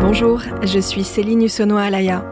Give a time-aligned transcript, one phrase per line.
[0.00, 2.24] Bonjour, je suis Céline Hussonoa-Alaya.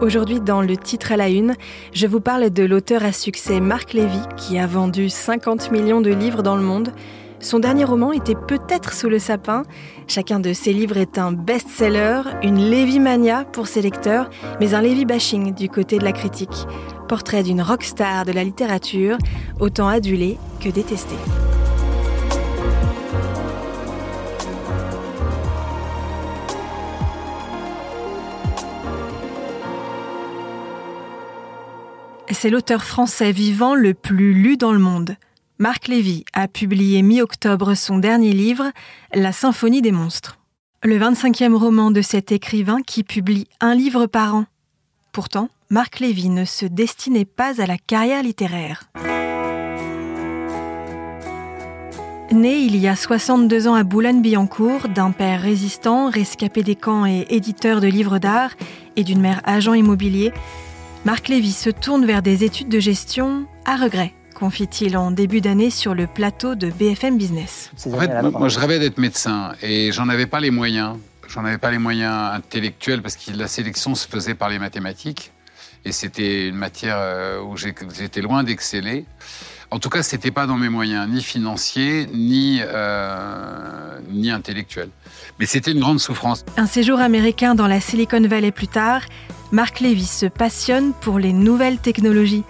[0.00, 1.54] Aujourd'hui, dans le titre à la une,
[1.92, 6.10] je vous parle de l'auteur à succès Marc Lévy, qui a vendu 50 millions de
[6.10, 6.92] livres dans le monde.
[7.38, 9.62] Son dernier roman était peut-être sous le sapin.
[10.08, 14.28] Chacun de ses livres est un best-seller, une Lévy-mania pour ses lecteurs,
[14.58, 16.66] mais un Lévy-bashing du côté de la critique.
[17.06, 19.16] Portrait d'une rockstar de la littérature,
[19.60, 21.14] autant adulée que détestée.
[32.32, 35.16] C'est l'auteur français vivant le plus lu dans le monde.
[35.58, 38.72] Marc Lévy a publié mi-octobre son dernier livre,
[39.14, 40.38] La Symphonie des monstres.
[40.82, 44.46] Le 25e roman de cet écrivain qui publie un livre par an.
[45.12, 48.90] Pourtant, Marc Lévy ne se destinait pas à la carrière littéraire.
[52.32, 57.26] Né il y a 62 ans à Boulogne-Billancourt, d'un père résistant, rescapé des camps et
[57.28, 58.52] éditeur de livres d'art,
[58.96, 60.32] et d'une mère agent immobilier,
[61.04, 65.70] Marc Lévy se tourne vers des études de gestion à regret, confie-t-il en début d'année
[65.70, 67.72] sur le plateau de BFM Business.
[67.86, 70.96] En fait, moi, je rêvais d'être médecin et j'en avais pas les moyens.
[71.26, 75.32] J'en avais pas les moyens intellectuels parce que la sélection se faisait par les mathématiques
[75.84, 79.04] et c'était une matière euh, où j'étais loin d'exceller.
[79.72, 84.90] En tout cas, c'était pas dans mes moyens, ni financiers, ni, euh, ni intellectuels.
[85.40, 86.44] Mais c'était une grande souffrance.
[86.58, 89.00] Un séjour américain dans la Silicon Valley plus tard,
[89.52, 92.44] Marc Lévy se passionne pour les nouvelles technologies.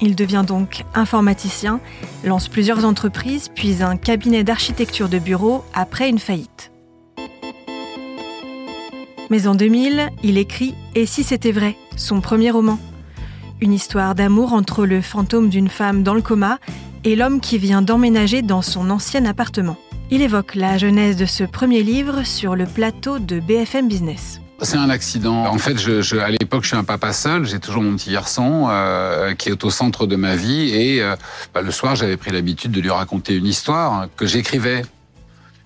[0.00, 1.80] Il devient donc informaticien,
[2.24, 6.72] lance plusieurs entreprises, puis un cabinet d'architecture de bureau après une faillite.
[9.30, 11.76] Mais en 2000, il écrit Et si c'était vrai?
[11.94, 12.78] son premier roman.
[13.60, 16.58] Une histoire d'amour entre le fantôme d'une femme dans le coma
[17.04, 19.76] et l'homme qui vient d'emménager dans son ancien appartement.
[20.10, 24.40] Il évoque la genèse de ce premier livre sur le plateau de BFM Business.
[24.60, 25.44] C'est un accident.
[25.46, 27.46] En fait, je, à l'époque, je suis un papa seul.
[27.46, 30.70] J'ai toujours mon petit garçon euh, qui est au centre de ma vie.
[30.74, 31.14] Et euh,
[31.54, 34.82] bah, le soir, j'avais pris l'habitude de lui raconter une histoire que j'écrivais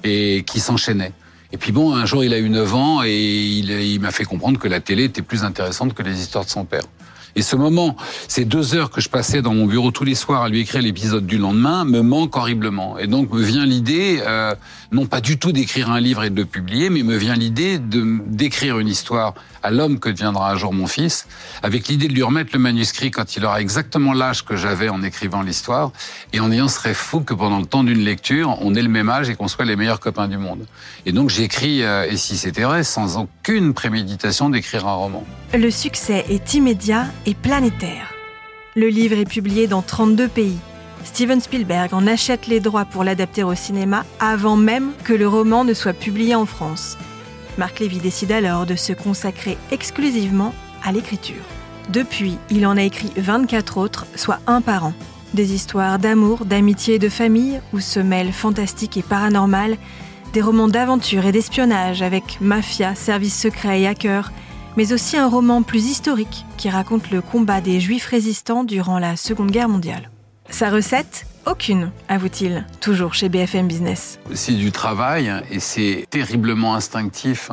[0.05, 1.13] et qui s'enchaînait.
[1.53, 4.25] Et puis bon, un jour, il a eu 9 ans et il, il m'a fait
[4.25, 6.83] comprendre que la télé était plus intéressante que les histoires de son père.
[7.35, 7.97] Et ce moment,
[8.29, 10.83] ces deux heures que je passais dans mon bureau tous les soirs à lui écrire
[10.83, 12.99] l'épisode du lendemain, me manque horriblement.
[12.99, 14.55] Et donc me vient l'idée, euh,
[14.91, 17.79] non pas du tout d'écrire un livre et de le publier, mais me vient l'idée
[17.79, 21.27] d'écrire une histoire à l'homme que deviendra un jour mon fils,
[21.63, 25.03] avec l'idée de lui remettre le manuscrit quand il aura exactement l'âge que j'avais en
[25.03, 25.93] écrivant l'histoire,
[26.33, 28.89] et en ayant ce rêve fou que pendant le temps d'une lecture, on ait le
[28.89, 30.67] même âge et qu'on soit les meilleurs copains du monde.
[31.07, 35.25] Et donc j'écris, euh, et si c'était vrai, sans aucune préméditation d'écrire un roman.
[35.55, 38.13] Le succès est immédiat et planétaire.
[38.75, 40.59] Le livre est publié dans 32 pays.
[41.05, 45.65] Steven Spielberg en achète les droits pour l'adapter au cinéma avant même que le roman
[45.65, 46.97] ne soit publié en France.
[47.59, 51.43] Marc Lévy décide alors de se consacrer exclusivement à l'écriture.
[51.91, 54.95] Depuis, il en a écrit 24 autres, soit un par an.
[55.35, 59.77] Des histoires d'amour, d'amitié et de famille où se mêlent fantastique et paranormal,
[60.33, 64.33] des romans d'aventure et d'espionnage avec mafia, services secrets et hackers,
[64.77, 69.17] mais aussi un roman plus historique qui raconte le combat des juifs résistants durant la
[69.17, 70.11] Seconde Guerre mondiale.
[70.49, 71.27] Sa recette?
[71.45, 74.21] Aucune, avoue-t-il, toujours chez BFM Business.
[74.33, 77.51] C'est du travail et c'est terriblement instinctif.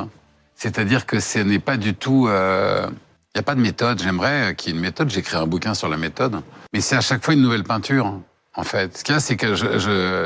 [0.54, 2.26] C'est-à-dire que ce n'est pas du tout...
[2.28, 2.86] Il euh,
[3.34, 4.00] n'y a pas de méthode.
[4.00, 5.10] J'aimerais qu'il y ait une méthode.
[5.10, 6.40] J'écris un bouquin sur la méthode.
[6.72, 8.20] Mais c'est à chaque fois une nouvelle peinture.
[8.54, 9.54] En fait, ce qu'il y a, c'est que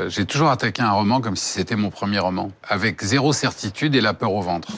[0.09, 4.01] j'ai toujours attaqué un roman comme si c'était mon premier roman, avec zéro certitude et
[4.01, 4.73] la peur au ventre.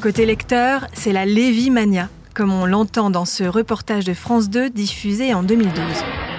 [0.00, 5.34] Côté lecteur, c'est la Lévy-mania, comme on l'entend dans ce reportage de France 2 diffusé
[5.34, 5.72] en 2012.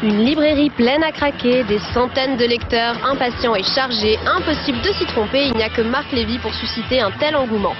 [0.03, 4.17] Une librairie pleine à craquer, des centaines de lecteurs impatients et chargés.
[4.25, 7.73] Impossible de s'y tromper, il n'y a que Marc Lévy pour susciter un tel engouement.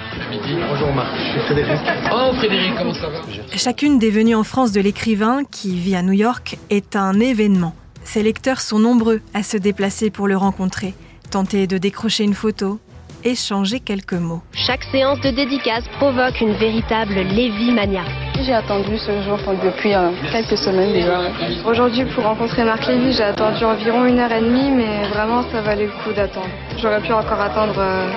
[0.70, 1.80] Bonjour Marc, je suis Frédéric.
[2.12, 3.20] Oh Frédéric, comment ça va?
[3.56, 7.74] Chacune des venues en France de l'écrivain, qui vit à New York, est un événement.
[8.04, 10.94] Ses lecteurs sont nombreux à se déplacer pour le rencontrer,
[11.30, 12.78] tenter de décrocher une photo,
[13.24, 14.42] échanger quelques mots.
[14.52, 18.02] Chaque séance de dédicace provoque une véritable Lévy-mania.
[18.44, 21.30] J'ai attendu ce jour depuis euh, quelques semaines déjà.
[21.66, 25.62] Aujourd'hui, pour rencontrer Marc Lévy, j'ai attendu environ une heure et demie, mais vraiment, ça
[25.62, 26.50] valait le coup d'attendre.
[26.78, 28.10] J'aurais pu encore attendre euh,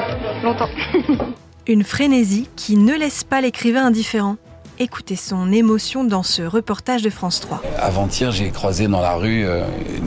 [0.44, 0.69] longtemps.
[1.68, 4.36] une frénésie qui ne laisse pas l'écrivain indifférent.
[4.80, 7.62] Écoutez son émotion dans ce reportage de France 3.
[7.80, 9.63] Avant-hier, j'ai croisé dans la rue euh,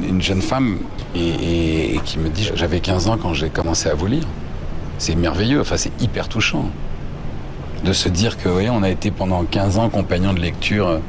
[0.09, 0.79] une jeune femme
[1.15, 4.25] et, et qui me dit J'avais 15 ans quand j'ai commencé à vous lire
[5.01, 6.71] c'est merveilleux, enfin c'est hyper touchant
[7.85, 11.01] de se dire que on a été pendant 15 ans compagnon de lecture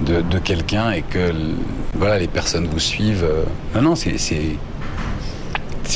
[0.00, 1.32] de, quelqu'un et que
[1.94, 3.28] voilà les personnes vous suivent.
[3.74, 4.16] Non, non, c'est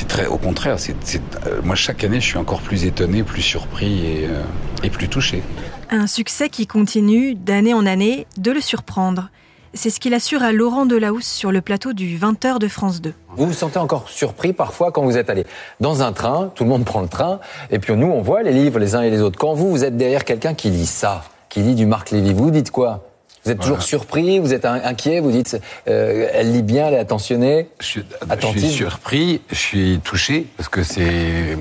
[0.09, 4.27] très, au contraire, euh, moi chaque année je suis encore plus étonné, plus surpris et,
[4.27, 4.43] euh,
[4.83, 5.43] et plus touché.
[5.91, 9.31] Un succès qui continue d'année en année de le surprendre.
[9.75, 13.15] C'est ce qu'il assure à Laurent Delahousse sur le plateau du 20h de France 2.
[13.37, 15.47] Vous vous sentez encore surpris parfois quand vous êtes allé
[15.81, 17.41] dans un train, tout le monde prend le train,
[17.71, 19.39] et puis nous on voit les livres les uns et les autres.
[19.39, 22.51] Quand vous, vous êtes derrière quelqu'un qui lit ça, qui lit du Marc Lévy, vous
[22.51, 23.09] dites quoi?
[23.45, 25.59] Vous êtes toujours surpris, vous êtes inquiet, vous dites,
[25.89, 28.05] euh, elle lit bien, elle est attentionnée, je suis,
[28.41, 31.57] je suis surpris, je suis touché, parce que c'est,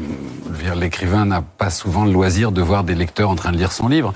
[0.76, 3.88] l'écrivain n'a pas souvent le loisir de voir des lecteurs en train de lire son
[3.88, 4.14] livre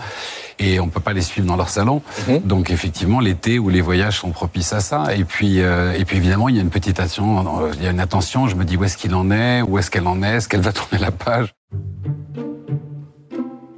[0.59, 2.01] et on peut pas les suivre dans leur salon.
[2.27, 2.41] Mhm.
[2.41, 5.15] Donc effectivement, l'été ou les voyages sont propices à ça.
[5.15, 7.71] Et puis, euh, et puis évidemment, il y a une petite attention.
[7.73, 8.47] Il y a une attention.
[8.47, 10.61] Je me dis où est-ce qu'il en est, où est-ce qu'elle en est, est-ce qu'elle
[10.61, 11.53] va tourner la page.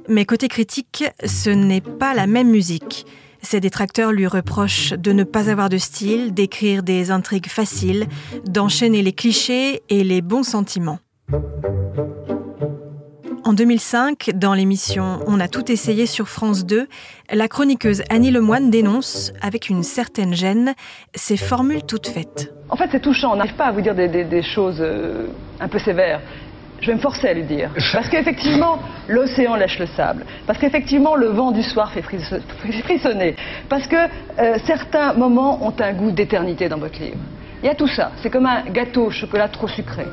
[0.08, 3.06] Mais côté critique, ce n'est pas la même musique.
[3.42, 8.06] Ses détracteurs lui reprochent de ne pas avoir de style, d'écrire des intrigues faciles,
[8.46, 10.98] d'enchaîner les clichés et les bons sentiments.
[13.48, 16.86] En 2005, dans l'émission On a tout essayé sur France 2,
[17.32, 20.74] la chroniqueuse Annie Lemoine dénonce, avec une certaine gêne,
[21.14, 22.52] ces formules toutes faites.
[22.68, 23.32] En fait, c'est touchant.
[23.32, 25.28] On n'arrive pas à vous dire des, choses euh,
[25.60, 26.20] un peu sévères.
[26.82, 27.70] Je vais me forcer à lui dire.
[27.94, 30.26] Parce qu'effectivement, l'océan lèche le sable.
[30.46, 33.34] Parce qu'effectivement, le vent du soir fait frissonner.
[33.70, 37.16] Parce que euh, certains moments ont un goût d'éternité dans votre livre.
[37.62, 38.12] Il y a tout ça.
[38.22, 40.04] C'est comme un gâteau au chocolat trop sucré.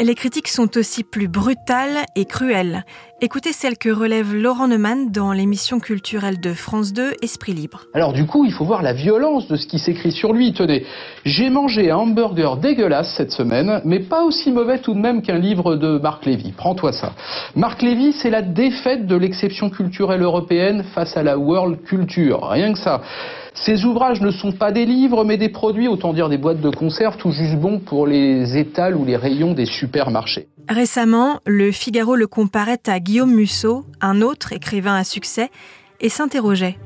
[0.00, 2.86] Les critiques sont aussi plus brutales et cruelles.
[3.22, 7.82] Écoutez celle que relève Laurent Neumann dans l'émission culturelle de France 2, Esprit Libre.
[7.92, 10.54] Alors du coup, il faut voir la violence de ce qui s'écrit sur lui.
[10.54, 10.86] Tenez,
[11.26, 15.36] j'ai mangé un hamburger dégueulasse cette semaine, mais pas aussi mauvais tout de même qu'un
[15.36, 16.52] livre de Marc Lévy.
[16.56, 17.12] Prends-toi ça.
[17.56, 22.48] Marc Lévy, c'est la défaite de l'exception culturelle européenne face à la world culture.
[22.48, 23.02] Rien que ça.
[23.54, 26.70] Ces ouvrages ne sont pas des livres, mais des produits, autant dire des boîtes de
[26.70, 30.48] conserve, tout juste bons pour les étals ou les rayons des supermarchés.
[30.68, 35.50] Récemment, le Figaro le comparait à Guillaume Musso, un autre écrivain à succès,
[35.98, 36.78] et s'interrogeait.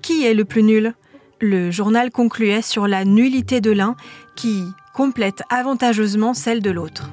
[0.00, 0.94] Qui est le plus nul?
[1.40, 3.96] Le journal concluait sur la nullité de l'un
[4.36, 4.62] qui
[4.94, 7.10] complète avantageusement celle de l'autre.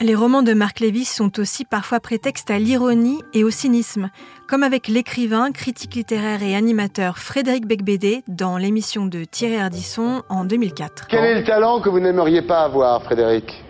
[0.00, 4.10] Les romans de Marc Lévy sont aussi parfois prétexte à l'ironie et au cynisme,
[4.48, 10.44] comme avec l'écrivain, critique littéraire et animateur Frédéric Becbédé dans l'émission de Thierry Ardisson en
[10.44, 11.06] 2004.
[11.08, 13.62] Quel est le talent que vous n'aimeriez pas avoir, Frédéric?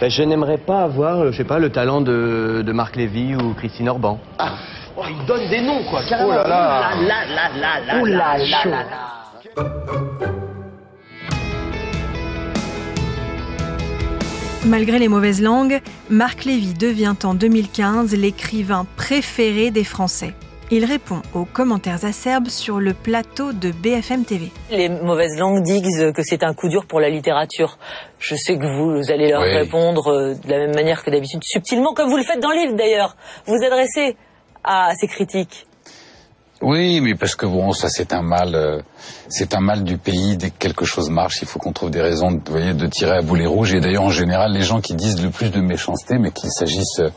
[0.00, 3.54] Ben, Je n'aimerais pas avoir, euh, je sais pas, le talent de, Marc Lévy ou
[3.54, 4.20] Christine Orban.
[4.38, 4.52] Ah.
[4.96, 6.30] Oh, il donne des noms, quoi, carrément.
[6.30, 6.90] Oh là là.
[7.00, 9.18] là, là, là, là, oh là là, là, là.
[14.66, 15.80] Malgré les mauvaises langues,
[16.10, 20.34] Marc Lévy devient en 2015 l'écrivain préféré des Français.
[20.70, 24.50] Il répond aux commentaires acerbes sur le plateau de BFM TV.
[24.70, 27.78] Les mauvaises langues disent que c'est un coup dur pour la littérature.
[28.18, 31.94] Je sais que vous, allez leur répondre euh, de la même manière que d'habitude, subtilement,
[31.94, 33.16] comme vous le faites dans le livre d'ailleurs.
[33.46, 34.18] Vous adressez
[34.62, 35.67] à ces critiques.
[36.60, 38.80] Oui, mais parce que bon, ça c'est un mal, euh,
[39.28, 40.36] c'est un mal du pays.
[40.36, 43.18] Dès que quelque chose marche, il faut qu'on trouve des raisons, de, voyez, de tirer
[43.18, 43.74] à boulet rouge.
[43.74, 46.98] Et d'ailleurs, en général, les gens qui disent le plus de méchanceté, mais qu'il s'agisse
[46.98, 47.10] euh,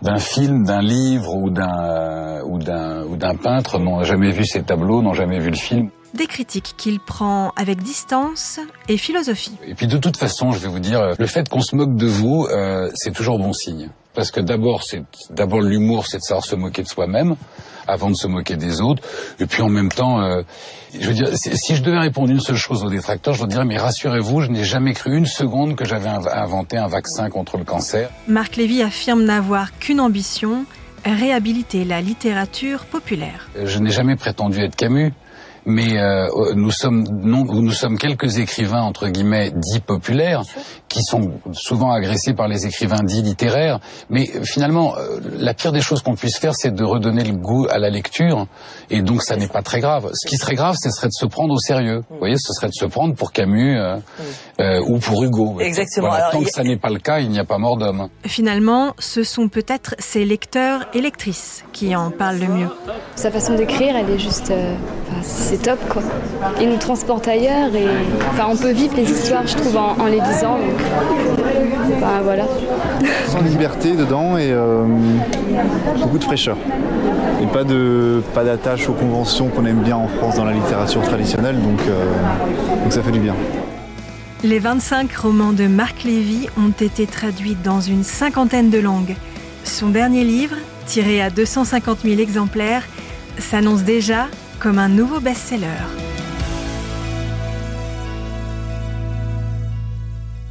[0.00, 4.62] d'un film, d'un livre ou d'un ou d'un ou d'un peintre, n'ont jamais vu ces
[4.62, 5.90] tableaux, n'ont jamais vu le film.
[6.14, 9.56] Des critiques qu'il prend avec distance et philosophie.
[9.66, 12.06] Et puis de toute façon, je vais vous dire, le fait qu'on se moque de
[12.06, 13.90] vous, euh, c'est toujours bon signe.
[14.14, 17.36] Parce que d'abord, c'est d'abord l'humour, c'est de savoir se moquer de soi-même
[17.90, 19.02] avant de se moquer des autres.
[19.38, 20.42] Et puis en même temps, euh,
[20.98, 23.64] je veux dire, si je devais répondre une seule chose aux détracteurs, je leur dirais
[23.64, 27.64] mais rassurez-vous, je n'ai jamais cru une seconde que j'avais inventé un vaccin contre le
[27.64, 28.10] cancer.
[28.28, 30.64] Marc Lévy affirme n'avoir qu'une ambition
[31.04, 33.48] réhabiliter la littérature populaire.
[33.62, 35.12] Je n'ai jamais prétendu être Camus
[35.66, 40.42] mais euh, nous sommes non, nous sommes quelques écrivains entre guillemets dits populaires
[40.90, 43.78] qui sont souvent agressés par les écrivains dits littéraires.
[44.10, 47.66] Mais finalement, euh, la pire des choses qu'on puisse faire, c'est de redonner le goût
[47.70, 48.46] à la lecture,
[48.90, 50.10] et donc ça n'est pas très grave.
[50.12, 52.02] Ce qui serait grave, ce serait de se prendre au sérieux.
[52.10, 53.96] Vous voyez, ce serait de se prendre pour Camus euh,
[54.60, 55.60] euh ou pour Hugo.
[55.60, 56.10] Exactement.
[56.32, 58.08] tant que ça n'est pas le cas, il n'y a pas mort d'homme.
[58.26, 62.68] Finalement, ce sont peut-être ses lecteurs et lectrices qui en parlent le mieux.
[63.14, 64.52] Sa façon d'écrire, elle est juste,
[65.22, 66.02] c'est top quoi.
[66.60, 67.86] Il nous transporte ailleurs et
[68.30, 70.58] enfin on peut vivre les histoires, je trouve, en, les lisant.
[72.00, 72.44] Ben, voilà.
[73.26, 74.84] Sans liberté dedans et euh,
[75.98, 76.56] beaucoup de fraîcheur.
[77.42, 81.02] Et pas de pas d'attache aux conventions qu'on aime bien en France dans la littérature
[81.02, 82.04] traditionnelle, donc, euh,
[82.82, 83.34] donc ça fait du bien.
[84.42, 89.16] Les 25 romans de Marc Lévy ont été traduits dans une cinquantaine de langues.
[89.64, 90.56] Son dernier livre,
[90.86, 92.84] tiré à 250 000 exemplaires,
[93.38, 96.09] s'annonce déjà comme un nouveau best-seller.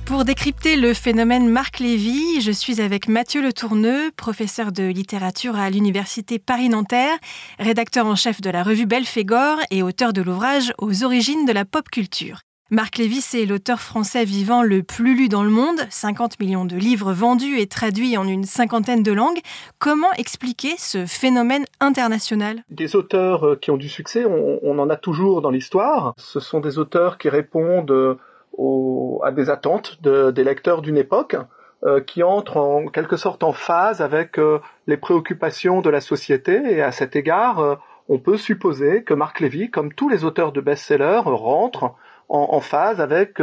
[0.10, 5.56] Pour décrypter le phénomène Marc Lévy, je suis avec Mathieu Le Tourneux, professeur de littérature
[5.56, 7.16] à l'Université Paris-Nanterre,
[7.60, 11.64] rédacteur en chef de la revue Belphégor et auteur de l'ouvrage Aux origines de la
[11.64, 12.40] pop culture.
[12.72, 16.76] Marc Lévy, c'est l'auteur français vivant le plus lu dans le monde, 50 millions de
[16.76, 19.42] livres vendus et traduits en une cinquantaine de langues.
[19.78, 22.64] Comment expliquer ce phénomène international?
[22.72, 26.16] Des auteurs euh, qui ont du succès, on, en a toujours dans l'histoire.
[26.18, 28.18] Ce sont des auteurs qui répondent
[28.58, 31.36] euh, à des attentes des lecteurs d'une époque
[31.86, 36.62] euh, qui entrent en quelque sorte en phase avec euh, les préoccupations de la société
[36.66, 37.76] et à cet égard, euh,
[38.10, 41.96] on peut supposer que Marc Lévy, comme tous les auteurs de best-sellers, rentre
[42.28, 43.40] en, phase avec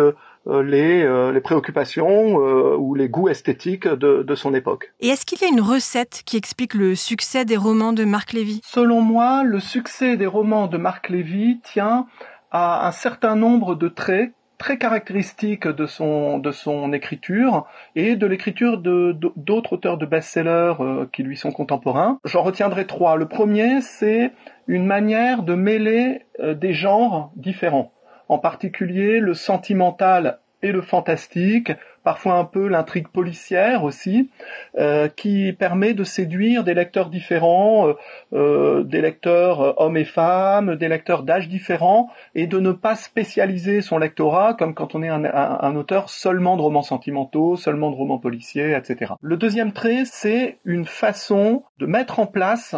[0.46, 2.36] les, les, préoccupations
[2.76, 4.92] ou les goûts esthétiques de, de son époque.
[5.00, 8.32] Et est-ce qu'il y a une recette qui explique le succès des romans de Marc
[8.32, 8.60] Lévy?
[8.64, 12.06] Selon moi, le succès des romans de Marc Lévy tient
[12.52, 18.26] à un certain nombre de traits très caractéristique de son de son écriture et de
[18.26, 22.18] l'écriture d'autres auteurs de best-sellers euh, qui lui sont contemporains.
[22.24, 23.16] J'en retiendrai trois.
[23.16, 24.32] Le premier, c'est
[24.66, 27.92] une manière de mêler euh, des genres différents,
[28.28, 30.38] en particulier le sentimental
[30.72, 31.72] le fantastique,
[32.04, 34.30] parfois un peu l'intrigue policière aussi,
[34.78, 37.94] euh, qui permet de séduire des lecteurs différents, euh,
[38.32, 43.80] euh, des lecteurs hommes et femmes, des lecteurs d'âge différents, et de ne pas spécialiser
[43.80, 48.18] son lectorat comme quand on est un auteur seulement de romans sentimentaux, seulement de romans
[48.18, 49.14] policiers, etc.
[49.20, 52.76] Le deuxième trait, c'est une façon de mettre en place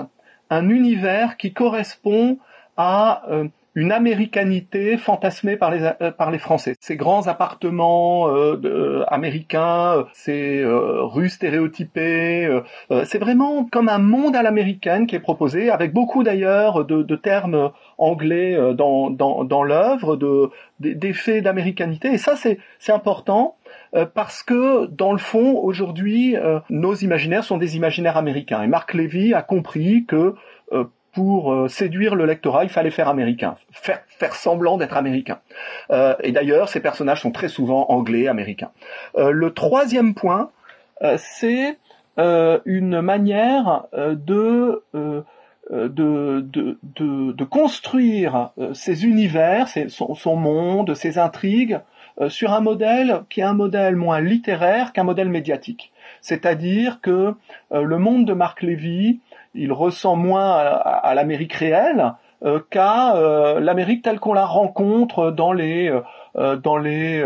[0.48, 2.38] un univers qui correspond
[2.78, 3.24] à
[3.78, 6.74] une américanité fantasmée par les euh, par les Français.
[6.80, 12.60] Ces grands appartements euh, euh, américains, ces rues stéréotypées,
[13.04, 17.16] c'est vraiment comme un monde à l'américaine qui est proposé, avec beaucoup d'ailleurs de, de,
[17.16, 22.08] termes anglais dans dans, dans l'œuvre, de d'effets d'américanité.
[22.08, 23.56] Et ça c'est c'est important
[24.14, 26.36] parce que dans le fond aujourd'hui
[26.68, 30.34] nos imaginaires sont des imaginaires américains et Marc Levy a compris que
[31.18, 35.40] pour euh, séduire le lectorat, il fallait faire américain, faire, semblant d'être américain.
[35.90, 38.70] Euh, et d'ailleurs, ces personnages sont très souvent anglais, américains.
[39.16, 40.50] Euh, le troisième point,
[41.16, 41.76] c'est
[42.16, 44.82] une manière de
[47.50, 51.80] construire ces univers, son, son, monde, ses intrigues,
[52.28, 55.92] sur un modèle qui est un modèle moins littéraire qu'un modèle médiatique.
[56.20, 57.34] C'est-à-dire que
[57.72, 59.20] le monde de Marc Lévy
[59.54, 62.14] il ressent moins à, l'Amérique réelle
[62.44, 65.92] euh, qu'à euh, l'Amérique telle qu'on la rencontre dans les
[66.36, 67.20] euh, dans les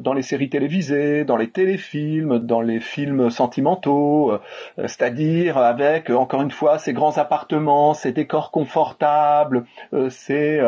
[0.00, 4.38] dans les séries télévisées, dans les téléfilms, dans les films sentimentaux,
[4.76, 9.64] c'est-à-dire avec encore une fois ces grands appartements, ces décors confortables,
[10.10, 10.60] ces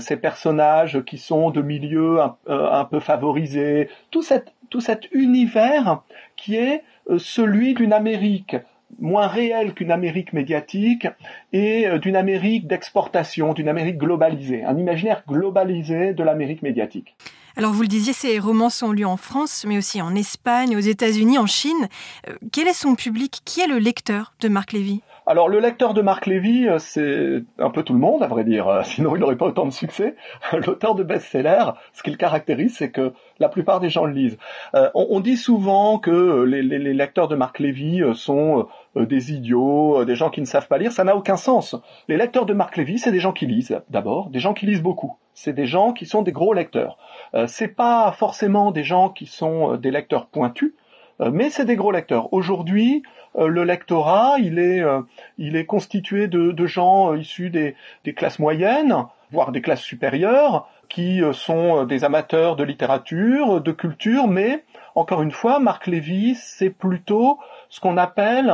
[0.00, 6.02] ces personnages qui sont de milieux un, un peu favorisés, tout cet tout cet univers
[6.34, 6.82] qui est
[7.18, 8.56] celui d'une Amérique
[8.98, 11.06] moins réelle qu'une Amérique médiatique
[11.52, 17.16] et euh, d'une Amérique d'exportation, d'une Amérique globalisée, un imaginaire globalisé de l'Amérique médiatique.
[17.58, 20.80] Alors vous le disiez, ces romans sont lus en France, mais aussi en Espagne, aux
[20.80, 21.88] États-Unis, en Chine.
[22.28, 23.40] Euh, quel est son public?
[23.44, 25.02] Qui est le lecteur de Marc Lévy?
[25.26, 28.44] Alors le lecteur de Marc Lévy, euh, c'est un peu tout le monde, à vrai
[28.44, 30.14] dire, sinon il n'aurait pas autant de succès.
[30.52, 34.38] L'auteur de best-seller, ce qui le caractérise, c'est que la plupart des gens le lisent.
[34.76, 40.30] Euh, on, dit souvent que les, lecteurs de Marc Lévy sont des idiots, des gens
[40.30, 40.92] qui ne savent pas lire.
[40.92, 41.76] Ça n'a aucun sens.
[42.08, 44.82] Les lecteurs de Marc Lévy, c'est des gens qui lisent, d'abord, des gens qui lisent
[44.82, 45.16] beaucoup.
[45.34, 46.98] C'est des gens qui sont des gros lecteurs.
[47.46, 50.74] c'est pas forcément des gens qui sont des lecteurs pointus,
[51.20, 52.32] mais c'est des gros lecteurs.
[52.32, 53.02] Aujourd'hui,
[53.36, 55.02] euh, le lectorat, il est, euh,
[55.36, 59.82] il est constitué de, de gens euh, issus des, des, classes moyennes, voire des classes
[59.82, 64.64] supérieures, qui sont des amateurs de littérature, de culture, mais
[64.94, 68.52] encore une fois, Marc Lévy, c'est plutôt ce qu'on appelle,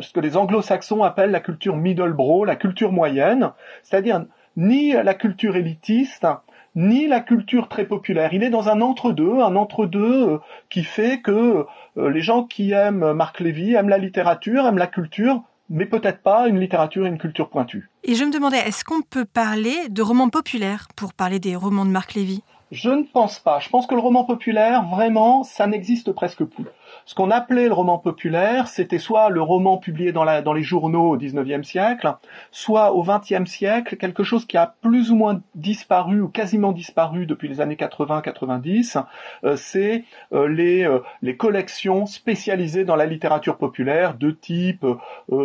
[0.00, 4.24] ce que les anglo-saxons appellent la culture middlebrow, la culture moyenne, c'est-à-dire
[4.56, 6.26] ni la culture élitiste,
[6.74, 8.32] ni la culture très populaire.
[8.32, 11.66] Il est dans un entre-deux, un entre-deux qui fait que
[11.98, 16.22] euh, les gens qui aiment Marc Lévy aiment la littérature, aiment la culture, mais peut-être
[16.22, 17.90] pas une littérature et une culture pointue.
[18.04, 21.84] Et je me demandais, est-ce qu'on peut parler de romans populaires pour parler des romans
[21.84, 22.42] de Marc Lévy?
[22.72, 23.60] Je ne pense pas.
[23.60, 26.64] Je pense que le roman populaire, vraiment, ça n'existe presque plus.
[27.04, 31.16] ce qu'on appelait le roman populaire, c'était soit le roman publié dans, les journaux au
[31.18, 32.14] XIXe siècle,
[32.50, 37.26] soit au XXe siècle, quelque chose qui a plus ou moins disparu ou quasiment disparu
[37.26, 39.02] depuis les années 80-90,
[39.44, 44.86] euh, c'est euh, les, euh, les collections spécialisées dans la littérature populaire de type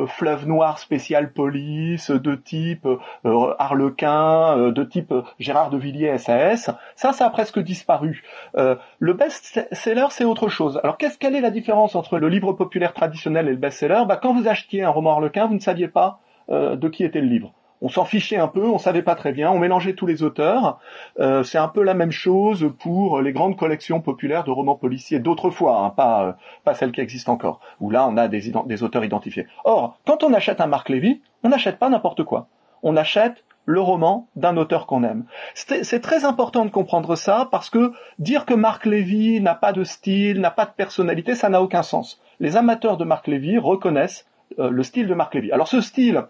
[0.07, 2.87] Fleuve Noir spécial police, de type
[3.23, 6.71] Harlequin, de type Gérard de Villiers SAS.
[7.17, 8.23] Ça a presque disparu.
[8.55, 10.79] le best-seller, c'est autre chose.
[10.83, 14.03] Alors, qu'est-ce quelle est la différence entre le livre populaire traditionnel et le best-seller?
[14.07, 16.19] Bah, Quand vous achetiez un roman Harlequin, vous ne saviez pas
[16.49, 19.51] de qui était le livre on s'en fichait un peu, on savait pas très bien,
[19.51, 20.79] on mélangeait tous les auteurs.
[21.19, 25.19] Euh, c'est un peu la même chose pour les grandes collections populaires de romans policiers
[25.19, 26.31] d'autrefois, hein, pas euh,
[26.63, 29.47] pas celles qui existent encore, où là on a des, des auteurs identifiés.
[29.63, 32.47] Or, quand on achète un Marc Lévy, on n'achète pas n'importe quoi.
[32.83, 35.25] On achète le roman d'un auteur qu'on aime.
[35.53, 39.83] C'est très important de comprendre ça parce que dire que Marc Lévy n'a pas de
[39.83, 42.19] style, n'a pas de personnalité, ça n'a aucun sens.
[42.39, 44.25] Les amateurs de Marc Lévy reconnaissent
[44.57, 45.51] euh, le style de Marc Lévy.
[45.51, 46.23] Alors ce style,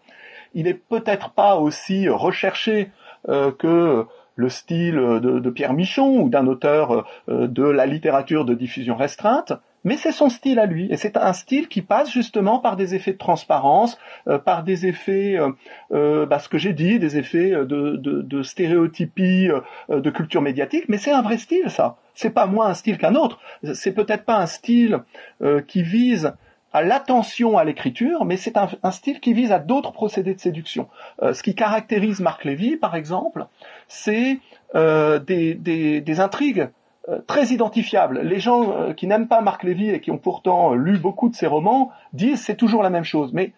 [0.55, 2.89] il est peut-être pas aussi recherché
[3.29, 8.55] euh, que le style de, Pierre Michon ou d'un auteur euh, de la littérature de
[8.55, 9.53] diffusion restreinte,
[9.87, 12.93] mais c'est son style à lui, et c'est un style qui passe justement par des
[12.93, 15.37] effets de transparence, euh, par des effets,
[15.89, 19.49] bah, ce que j'ai dit, des effets de, de stéréotypie,
[19.89, 21.97] de culture médiatique, mais c'est un vrai style ça.
[22.13, 23.39] C'est pas moins un style qu'un autre.
[23.73, 24.99] C'est peut-être pas un style
[25.67, 26.33] qui vise
[26.73, 30.89] à l'attention à l'écriture, mais c'est un, style qui vise à d'autres procédés de séduction.
[31.21, 33.47] Euh, ce qui caractérise Marc Lévy, par exemple,
[33.87, 34.39] c'est
[34.75, 36.67] euh, des, intrigues euh,
[37.25, 38.21] très identifiables.
[38.21, 41.47] Les gens qui n'aiment pas Marc Lévy et qui ont pourtant lu beaucoup de ses
[41.47, 43.31] romans disent c'est toujours la même chose.
[43.33, 43.53] Mais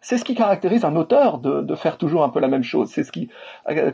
[0.00, 2.90] c'est ce qui caractérise un auteur de, faire toujours un peu la même chose.
[2.90, 3.30] C'est ce qui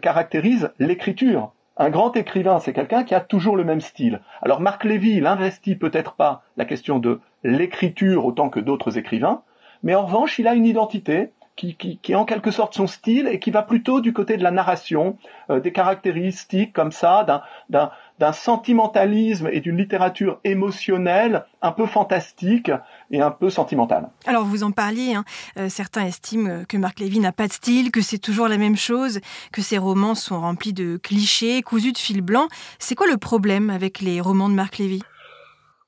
[0.01, 1.53] caractérise l'écriture.
[1.77, 4.21] Un grand écrivain, c'est quelqu'un qui a toujours le même style.
[4.43, 9.43] Alors Marc Lévy, il investit peut-être pas la question de l'écriture autant que d'autres écrivains,
[9.85, 12.87] mais en revanche, il a une identité qui, qui, qui, est en quelque sorte son
[12.87, 15.17] style et qui va plutôt du côté de la narration,
[15.51, 17.91] euh, des caractéristiques comme ça, d'un, d'un,
[18.33, 22.71] sentimentalisme et d'une littérature émotionnelle un peu fantastique
[23.11, 24.11] et un peu sentimentale.
[24.27, 25.25] Alors vous en parliez, hein.
[25.59, 28.77] Euh, certains estiment que Marc Lévy n'a pas de style, que c'est toujours la même
[28.77, 29.21] chose,
[29.53, 32.49] que ses romans sont remplis de clichés, cousus de fil blanc.
[32.79, 35.03] C'est quoi le problème avec les romans de Marc Lévy?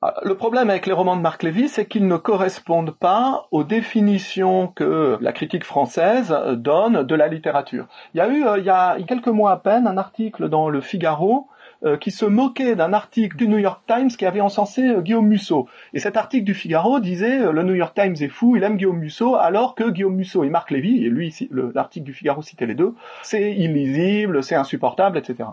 [0.02, 3.64] Ah, le problème avec les romans de Marc Lévy, c'est qu'ils ne correspondent pas aux
[3.64, 7.86] définitions que la critique française donne de la littérature.
[8.14, 10.70] Il y a eu, euh, il y a quelques mois à peine, un article dans
[10.70, 11.48] le Figaro
[11.84, 15.26] euh, qui se moquait d'un article du New York Times qui avait encensé euh, Guillaume
[15.26, 15.66] Musso.
[15.94, 18.98] Et cet article du Figaro disait le New York Times est fou, il aime Guillaume
[18.98, 21.34] Musso, alors que Guillaume Musso et Marc Lévy, et lui,
[21.74, 25.48] l'article du Figaro citait les deux, c'est illisible, c'est insupportable, etc.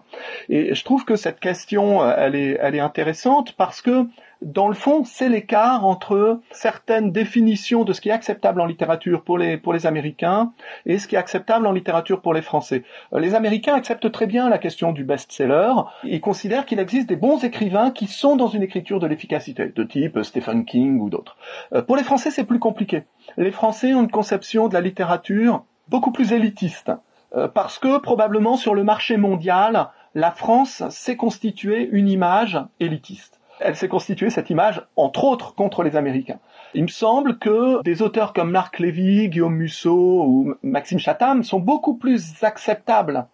[0.50, 4.06] Et je trouve que cette question, elle est, elle est intéressante parce que
[4.41, 9.23] dans le fond, c'est l'écart entre certaines définitions de ce qui est acceptable en littérature
[9.23, 10.54] pour les, pour les Américains
[10.86, 12.84] et ce qui est acceptable en littérature pour les Français.
[13.13, 15.73] Euh, les Américains acceptent très bien la question du best-seller.
[16.04, 19.84] Ils considèrent qu'il existe des bons écrivains qui sont dans une écriture de l'efficacité, de
[19.84, 21.38] type Stephen King ou d'autres.
[21.73, 23.04] Euh, pour les Français, c'est plus compliqué.
[23.38, 26.91] Les Français ont une conception de la littérature beaucoup plus élitiste,
[27.36, 33.37] euh, parce que probablement sur le marché mondial, la France s'est constituée une image élitiste
[33.60, 36.39] elle s'est constituée cette image, entre autres, contre les Américains.
[36.74, 41.60] Il me semble que des auteurs comme Marc Lévy, Guillaume Musso ou Maxime Chatham sont
[41.60, 43.26] beaucoup plus acceptables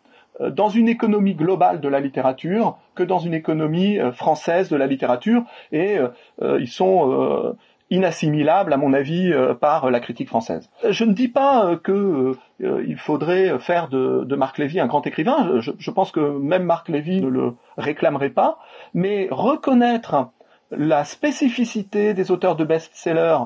[0.42, 4.76] euh, dans une économie globale de la littérature que dans une économie euh, française de
[4.76, 7.56] la littérature et euh, ils sont
[7.94, 10.70] inassimilable, à mon avis, euh, par la critique française.
[10.90, 15.06] Je ne dis pas euh, que euh, il faudrait faire de, Marc Lévy un grand
[15.06, 15.60] écrivain.
[15.60, 18.58] Je, pense que même Marc Lévy ne le réclamerait pas,
[18.96, 20.30] mais reconnaître
[20.72, 23.38] la spécificité des auteurs de best-sellers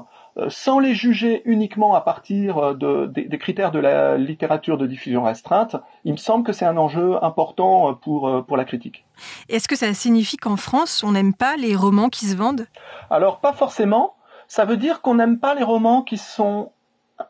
[0.50, 6.12] sans les juger uniquement à partir des, critères de la littérature de diffusion restreinte, il
[6.12, 9.04] me semble que c'est un enjeu important pour, pour la critique.
[9.50, 12.68] Est-ce que ça signifie qu'en France, on n'aime pas les romans qui se vendent?
[13.10, 14.14] Alors, pas forcément
[14.48, 16.72] ça veut dire qu'on n'aime pas les romans qui sont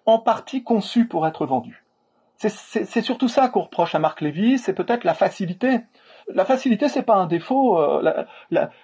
[0.05, 1.83] en partie conçus pour être vendus.
[2.39, 5.79] C'est surtout ça qu'on reproche à Marc Lévy, c'est peut-être la facilité.
[6.31, 7.79] La facilité, c'est pas un défaut.
[7.79, 8.25] Euh,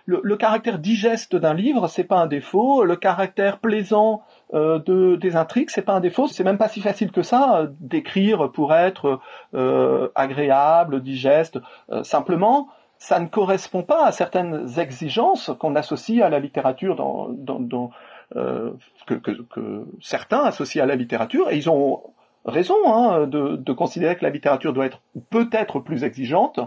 [0.08, 2.84] le, caractère digeste d'un livre, c'est pas un défaut.
[2.84, 4.24] Le caractère plaisant
[4.56, 6.26] euh, de, des intrigues, c'est pas un défaut.
[6.26, 9.20] C'est même pas si facile que ça euh, d'écrire pour être
[10.16, 11.60] agréable, digeste.
[12.02, 17.92] simplement, ça ne correspond pas à certaines exigences qu'on associe à la littérature dans,
[18.34, 22.02] que, que, que, certains associent à la littérature, et ils ont
[22.46, 26.60] raison hein, de, de, considérer que la littérature doit être peut-être plus exigeante.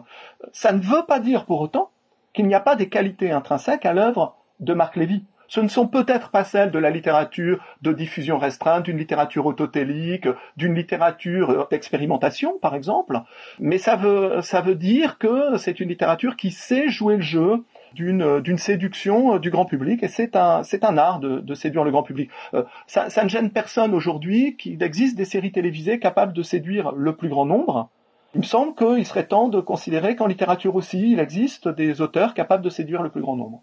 [0.52, 1.90] Ça ne veut pas dire pour autant
[2.33, 5.24] qu'il n'y a pas des qualités intrinsèques à l'œuvre de Marc Lévy.
[5.48, 10.28] Ce ne sont peut-être pas celles de la littérature de diffusion restreinte, d'une littérature autotélique,
[10.56, 13.20] d'une littérature d'expérimentation, par exemple,
[13.59, 18.59] mais ça veut, dire que c'est une littérature qui sait jouer le jeu d'une d'une
[18.59, 22.30] séduction du grand public et c'est un art de, de, séduire le grand public.
[22.54, 26.92] Euh, ça, ça ne gêne personne aujourd'hui qu'il existe des séries télévisées capables de séduire
[26.92, 27.90] le plus grand nombre
[28.37, 32.35] il me semble qu'il serait temps de considérer qu'en littérature aussi, il existe des auteurs
[32.35, 33.62] capables de séduire le plus grand nombre.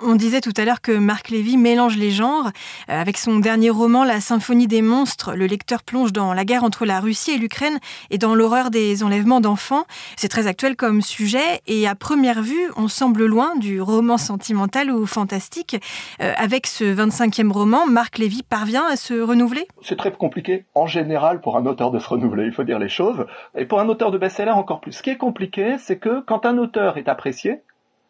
[0.00, 2.46] On disait tout à l'heure que Marc Lévy mélange les genres.
[2.88, 6.64] Euh, avec son dernier roman, La Symphonie des monstres, le lecteur plonge dans la guerre
[6.64, 9.84] entre la Russie et l'Ukraine et dans l'horreur des enlèvements d'enfants.
[10.16, 14.90] C'est très actuel comme sujet et à première vue, on semble loin du roman sentimental
[14.90, 15.76] ou fantastique.
[16.22, 19.68] Euh, avec ce 25e roman, Marc Lévy parvient à se renouveler?
[19.82, 22.88] C'est très compliqué en général pour un auteur de se renouveler, il faut dire les
[22.88, 23.26] choses.
[23.54, 24.92] Et pour un auteur de best-seller encore plus.
[24.92, 27.62] Ce qui est compliqué, c'est que quand un auteur est apprécié,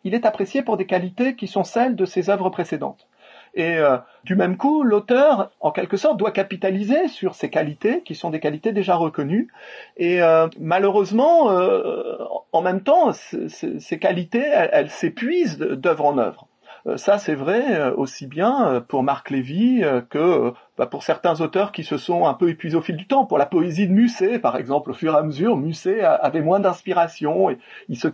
[0.05, 3.09] il est apprécié pour des qualités qui sont celles de ses œuvres précédentes.
[3.55, 8.15] Et euh, du même coup, l'auteur, en quelque sorte, doit capitaliser sur ces qualités, qui
[8.15, 9.49] sont des qualités déjà reconnues.
[9.97, 12.17] Et euh, malheureusement, euh,
[12.53, 16.49] en même temps, ces qualités, elles s'épuisent d'œuvre en œuvre.
[16.87, 21.41] Euh, ça, c'est vrai euh, aussi bien euh, pour Marc Lévy que bah, pour certains
[21.41, 23.25] auteurs qui se sont un peu épuisés au fil du temps.
[23.25, 26.61] Pour la poésie de Musset, par exemple, au fur et à mesure, Musset avait moins
[26.61, 28.09] d'inspiration et il se,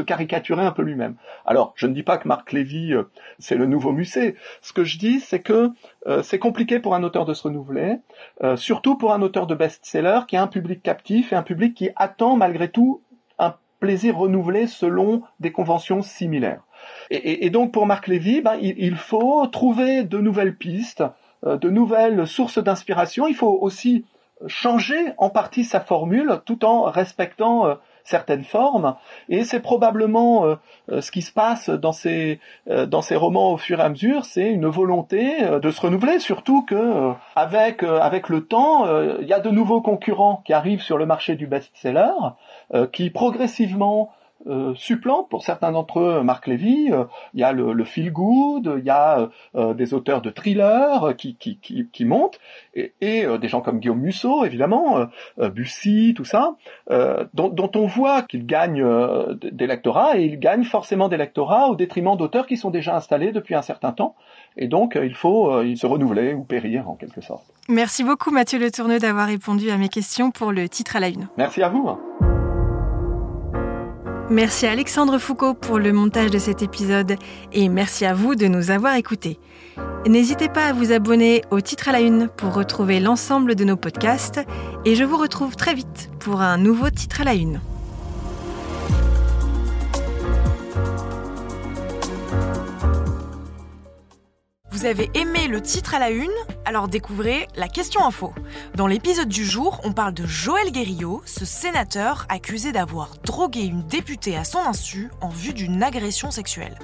[0.00, 1.16] caricaturait un peu lui-même.
[1.44, 2.94] Alors, je ne dis pas que Marc Lévy,
[3.38, 4.36] c'est le nouveau Musset.
[4.62, 5.70] Ce que je dis, c'est que
[6.22, 7.98] c'est compliqué pour un auteur de se renouveler,
[8.56, 11.90] surtout pour un auteur de best-seller qui a un public captif et un public qui
[11.96, 13.02] attend malgré tout
[13.38, 16.65] un plaisir renouvelé selon des conventions similaires.
[17.10, 21.04] Et, donc pour Marc Lévy, ben, il, faut trouver de nouvelles pistes,
[21.44, 23.26] euh, de nouvelles sources d'inspiration.
[23.26, 24.04] Il faut aussi
[24.48, 28.96] changer en partie sa formule tout en respectant euh, certaines formes.
[29.28, 30.46] Et c'est probablement
[30.90, 34.24] euh, ce qui se passe dans ces dans ces romans au fur et à mesure,
[34.24, 38.86] c'est une volonté de se renouveler, surtout que avec avec le temps,
[39.20, 42.12] il y a de nouveaux concurrents qui arrivent sur le marché du best-seller,
[42.92, 44.12] qui progressivement
[44.46, 44.74] euh,
[45.28, 46.88] pour certains d'entre eux Marc Lévy.
[46.92, 47.04] Euh,
[47.34, 51.36] il y a le, feel good, il y a euh, des auteurs de thrillers qui,
[51.36, 52.38] qui, qui, qui montent,
[52.74, 55.06] et, des gens comme Guillaume Musso, évidemment,
[55.38, 56.56] Bussy, tout ça,
[57.34, 58.86] dont, dont, on voit qu'ils gagnent
[59.40, 63.32] des lectorats, et ils gagnent forcément des lectorats au détriment d'auteurs qui sont déjà installés
[63.32, 64.14] depuis un certain temps.
[64.56, 67.44] Et donc, il faut se renouveler ou périr, en quelque sorte.
[67.68, 71.08] Merci beaucoup, Mathieu Le Tourneux, d'avoir répondu à mes questions pour le titre à la
[71.08, 71.28] une.
[71.36, 71.88] Merci à vous.
[74.28, 77.16] Merci à Alexandre Foucault pour le montage de cet épisode
[77.52, 79.38] et merci à vous de nous avoir écoutés.
[80.04, 83.76] N'hésitez pas à vous abonner au titre à la une pour retrouver l'ensemble de nos
[83.76, 84.40] podcasts
[84.84, 87.60] et je vous retrouve très vite pour un nouveau titre à la une.
[94.72, 96.28] Vous avez aimé le titre à la une?
[96.68, 98.34] Alors découvrez la question info.
[98.74, 103.86] Dans l'épisode du jour, on parle de Joël Guerriot, ce sénateur accusé d'avoir drogué une
[103.86, 106.76] députée à son insu en vue d'une agression sexuelle.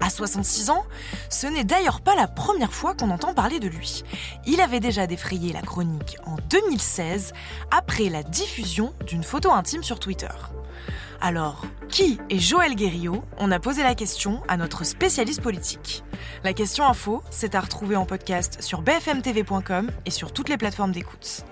[0.00, 0.84] À 66 ans,
[1.28, 4.02] ce n'est d'ailleurs pas la première fois qu'on entend parler de lui.
[4.46, 7.32] Il avait déjà défrayé la chronique en 2016
[7.70, 10.26] après la diffusion d'une photo intime sur Twitter.
[11.22, 16.02] Alors, qui est Joël Guerriot On a posé la question à notre spécialiste politique.
[16.44, 18.80] La question info, c'est à retrouver en podcast sur
[19.20, 21.44] bfmtv.com et sur toutes les plateformes d'écoute.